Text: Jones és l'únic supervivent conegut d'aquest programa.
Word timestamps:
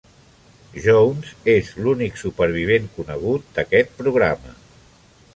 Jones 0.83 1.33
és 1.53 1.67
l'únic 1.87 2.17
supervivent 2.21 2.87
conegut 2.95 3.45
d'aquest 3.59 3.93
programa. 3.99 4.55